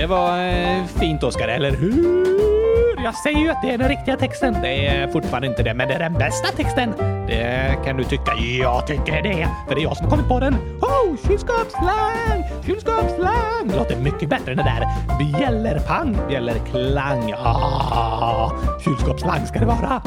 [0.05, 3.05] Det var eh, fint, Oskar, eller hur?
[3.05, 4.57] Jag säger ju att det är den riktiga texten.
[4.62, 6.95] Det är fortfarande inte det, men det är den bästa texten.
[7.27, 8.35] Det kan du tycka.
[8.61, 10.55] Jag tycker det, för det är jag som har kommit på den.
[10.81, 13.69] Oh, kylskåpsslang, kylskåpsslang.
[13.69, 14.87] Det låter mycket bättre än det där
[15.19, 17.35] bjällerpang, bjällerklang.
[17.38, 18.53] Ah,
[18.85, 20.03] kylskåpsslang ska det vara.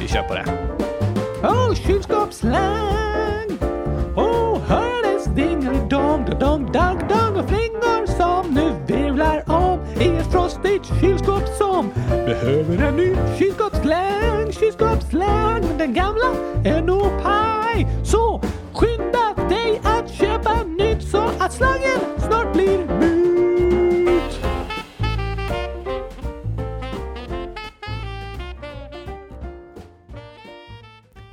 [0.00, 0.44] Vi kör på det.
[1.42, 3.07] Oh, kylskåpsslang.
[12.28, 15.60] Behöver en ny kylskåpsslang, kylskåpsslang.
[15.60, 16.30] Men den gamla
[16.64, 17.86] är nog paj.
[18.04, 24.40] Så skynda dig att köpa nytt så att slangen snart blir mut!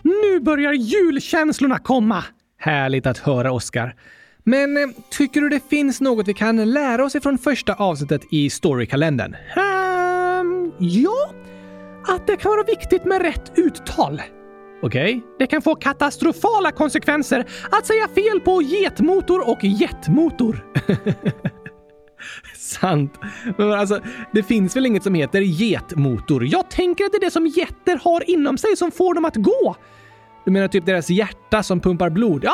[0.04, 2.24] Nu börjar julkänslorna komma!
[2.58, 3.96] Härligt att höra, Oskar.
[4.44, 8.50] Men eh, tycker du det finns något vi kan lära oss ifrån första avsnittet i
[8.50, 9.36] storykalendern?
[9.56, 9.85] Ha!
[10.80, 11.30] Ja,
[12.08, 14.22] att det kan vara viktigt med rätt uttal.
[14.82, 20.66] Okej, det kan få katastrofala konsekvenser att säga fel på getmotor och jetmotor.
[22.58, 23.20] Sant.
[23.58, 24.00] Men alltså,
[24.34, 26.46] det finns väl inget som heter getmotor?
[26.46, 29.36] Jag tänker att det är det som getter har inom sig som får dem att
[29.36, 29.76] gå.
[30.46, 32.44] Du menar typ deras hjärta som pumpar blod?
[32.44, 32.54] Ja,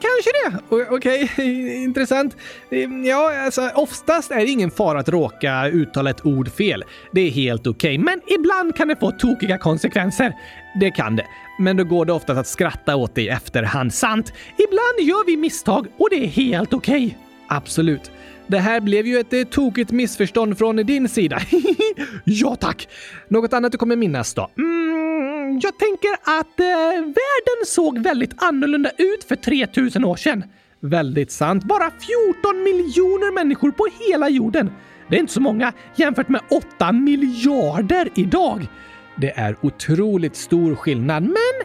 [0.00, 0.76] kanske det.
[0.90, 2.36] Okej, Okej, intressant.
[2.70, 6.84] Ehm, ja, alltså oftast är det ingen fara att råka uttala ett ord fel.
[7.12, 10.32] Det är helt okej, men ibland kan det få tokiga konsekvenser.
[10.80, 11.26] Det kan det.
[11.58, 13.94] Men då går det oftast att skratta åt det i efterhand.
[13.94, 14.32] Sant.
[14.56, 17.18] Ibland gör vi misstag och det är helt okej.
[17.48, 18.10] Absolut.
[18.50, 21.40] Det här blev ju ett eh, tokigt missförstånd från din sida.
[22.24, 22.88] ja, tack.
[23.28, 24.50] Något annat du kommer minnas då?
[24.58, 30.44] Mm, jag tänker att eh, världen såg väldigt annorlunda ut för 3000 år sedan.
[30.80, 31.64] Väldigt sant.
[31.64, 34.70] Bara 14 miljoner människor på hela jorden.
[35.08, 36.40] Det är inte så många jämfört med
[36.76, 38.66] 8 miljarder idag.
[39.16, 41.56] Det är otroligt stor skillnad, men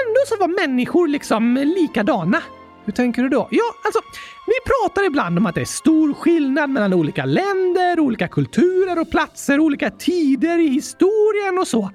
[0.00, 2.42] ändå så var människor liksom likadana.
[2.88, 3.48] Hur tänker du då?
[3.50, 4.00] Ja, alltså,
[4.46, 9.10] vi pratar ibland om att det är stor skillnad mellan olika länder, olika kulturer och
[9.10, 11.90] platser, olika tider i historien och så.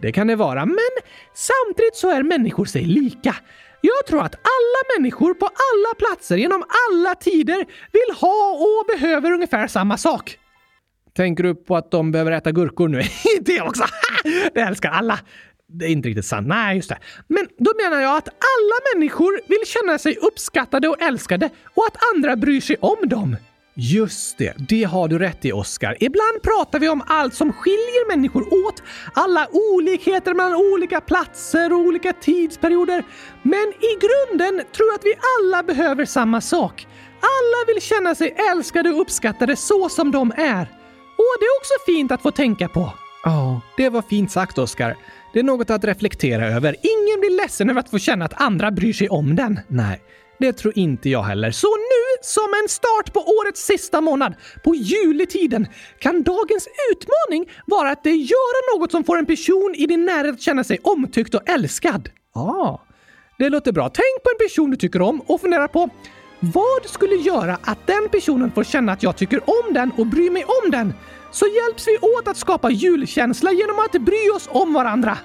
[0.00, 0.94] Det kan det vara, men
[1.34, 3.36] samtidigt så är människor sig lika.
[3.80, 9.32] Jag tror att alla människor på alla platser genom alla tider vill ha och behöver
[9.32, 10.38] ungefär samma sak.
[11.16, 13.02] Tänker du på att de behöver äta gurkor nu?
[13.40, 13.84] det också!
[14.54, 15.18] det älskar alla!
[15.68, 16.46] Det är inte riktigt sant.
[16.46, 16.98] Nej, just det.
[17.28, 21.98] Men då menar jag att alla människor vill känna sig uppskattade och älskade och att
[22.14, 23.36] andra bryr sig om dem.
[23.78, 25.96] Just det, det har du rätt i Oscar.
[26.00, 28.82] Ibland pratar vi om allt som skiljer människor åt.
[29.14, 33.04] Alla olikheter mellan olika platser och olika tidsperioder.
[33.42, 36.86] Men i grunden tror jag att vi alla behöver samma sak.
[37.20, 40.62] Alla vill känna sig älskade och uppskattade så som de är.
[41.18, 42.92] Och det är också fint att få tänka på.
[43.24, 44.96] Ja, det var fint sagt, Oscar.
[45.36, 46.76] Det är något att reflektera över.
[46.82, 49.60] Ingen blir ledsen över att få känna att andra bryr sig om den.
[49.68, 50.02] Nej,
[50.38, 51.50] det tror inte jag heller.
[51.50, 55.66] Så nu, som en start på årets sista månad, på juletiden,
[55.98, 60.40] kan dagens utmaning vara att göra något som får en person i din närhet att
[60.40, 62.08] känna sig omtyckt och älskad.
[62.34, 62.78] Ah,
[63.38, 63.88] det låter bra.
[63.88, 65.88] Tänk på en person du tycker om och fundera på
[66.40, 70.30] vad skulle göra att den personen får känna att jag tycker om den och bryr
[70.30, 70.92] mig om den?
[71.30, 75.18] Så hjälps vi åt att skapa julkänsla genom att bry oss om varandra.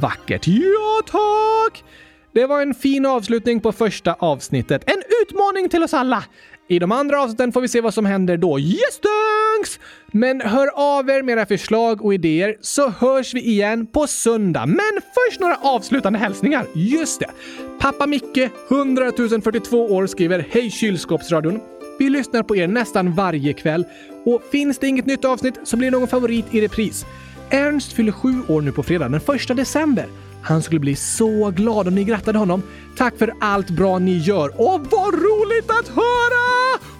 [0.00, 0.46] Vackert!
[0.46, 1.84] Ja, tack!
[2.32, 4.82] Det var en fin avslutning på första avsnittet.
[4.86, 6.24] En utmaning till oss alla!
[6.68, 8.58] I de andra avsnitten får vi se vad som händer då.
[8.58, 9.80] Yes, thanks!
[10.06, 14.66] Men hör av er med era förslag och idéer så hörs vi igen på söndag.
[14.66, 16.66] Men först några avslutande hälsningar.
[16.74, 17.30] Just det!
[17.78, 19.12] Pappa Micke, 100
[19.44, 21.75] 042 år, skriver Hej kylskåpsradion!
[21.98, 23.84] Vi lyssnar på er nästan varje kväll
[24.24, 27.06] och finns det inget nytt avsnitt så blir någon favorit i repris.
[27.50, 30.06] Ernst fyller sju år nu på fredag den 1 december.
[30.42, 32.62] Han skulle bli så glad om ni grattade honom.
[32.96, 36.46] Tack för allt bra ni gör och vad roligt att höra!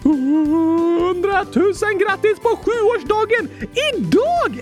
[0.02, 3.48] Hundratusen grattis på sjuårsdagen
[3.92, 4.60] idag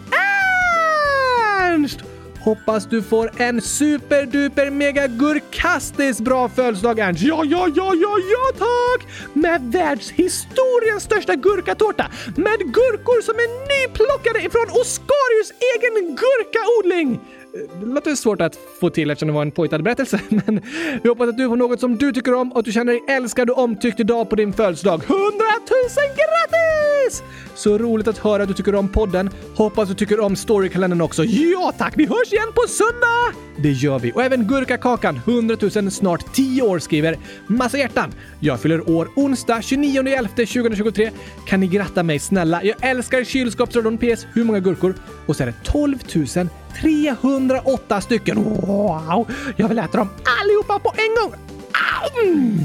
[1.60, 2.13] Ernst!
[2.44, 7.22] Hoppas du får en superduper mega gurkastisk bra födelsedag Ernst.
[7.22, 9.08] Ja, ja, ja, ja, ja tack!
[9.32, 17.20] Med världshistoriens största gurkatårta med gurkor som är nyplockade ifrån Oscarius egen gurkaodling.
[17.80, 20.60] Det låter svårt att få till eftersom det var en påhittad berättelse, men
[21.02, 23.02] vi hoppas att du får något som du tycker om och att du känner dig
[23.08, 25.02] älskad och omtyckt idag på din födelsedag.
[25.04, 25.30] 100 000
[26.06, 26.93] grattis!
[27.54, 29.30] Så roligt att höra att du tycker om podden.
[29.56, 31.24] Hoppas du tycker om storykalendern också.
[31.24, 33.40] Ja tack, vi hörs igen på söndag!
[33.56, 34.12] Det gör vi.
[34.12, 38.12] Och även Gurkakakan, 100 000 snart 10 år, skriver massa hjärtan.
[38.40, 41.10] Jag fyller år onsdag 29.11.2023.
[41.46, 42.64] Kan ni gratta mig snälla?
[42.64, 44.26] Jag älskar kylskåpsradion PS.
[44.32, 44.94] Hur många gurkor?
[45.26, 45.98] Och så är det 12
[46.80, 48.44] 308 stycken.
[48.44, 49.30] Wow!
[49.56, 50.08] Jag vill äta dem
[50.42, 51.40] allihopa på en gång.
[52.22, 52.58] Mm.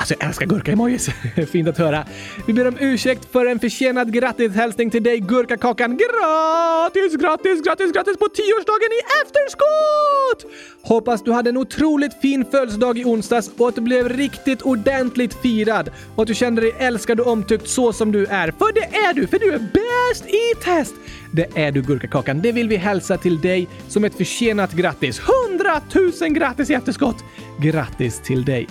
[0.00, 1.08] Alltså jag älskar gurka-emojis.
[1.52, 2.04] Fint att höra.
[2.46, 5.96] Vi ber om ursäkt för en försenad grattishälsning till dig Gurkakakan.
[5.96, 10.52] Grattis, grattis, grattis, grattis på tioårsdagen i efterskott!
[10.82, 15.34] Hoppas du hade en otroligt fin födelsedag i onsdags och att du blev riktigt ordentligt
[15.34, 18.50] firad och att du kände dig älskad och omtyckt så som du är.
[18.50, 20.94] För det är du, för du är bäst i test!
[21.32, 22.40] Det är du Gurkakakan.
[22.40, 25.20] Det vill vi hälsa till dig som ett försenat grattis.
[25.48, 25.80] 100
[26.20, 27.16] 000 grattis i efterskott!
[27.58, 28.68] Grattis till dig!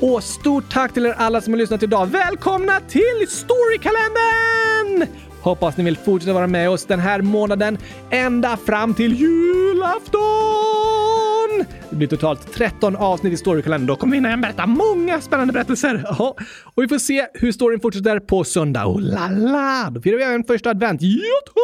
[0.00, 2.06] Och stort tack till er alla som har lyssnat idag.
[2.06, 5.08] Välkomna till Storykalendern!
[5.40, 7.78] Hoppas ni vill fortsätta vara med oss den här månaden
[8.10, 10.20] ända fram till julafton!
[11.90, 13.86] Det blir totalt 13 avsnitt i Storykalendern.
[13.86, 16.04] Då kommer vi hinna berätta många spännande berättelser.
[16.18, 16.36] Ja,
[16.74, 18.86] och vi får se hur storyn fortsätter på söndag.
[18.86, 19.90] Oh la la!
[19.90, 21.02] Då firar vi även första advent.
[21.02, 21.54] Ja!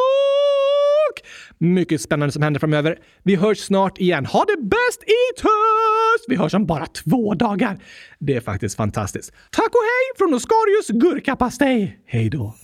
[1.58, 2.98] Mycket spännande som händer framöver.
[3.22, 4.26] Vi hörs snart igen.
[4.26, 6.24] Ha det bäst i töst!
[6.28, 7.78] Vi hörs om bara två dagar.
[8.18, 9.32] Det är faktiskt fantastiskt.
[9.50, 11.98] Tack och hej från Oscarius gurkapastej.
[12.06, 12.54] Hej då!